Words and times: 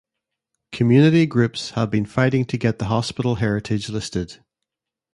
Community 0.71 1.27
groups 1.27 1.69
have 1.77 1.91
been 1.91 2.07
fighting 2.07 2.43
to 2.45 2.57
get 2.57 2.79
the 2.79 2.85
hospital 2.85 3.35
heritage 3.35 3.87
listed. 3.87 4.43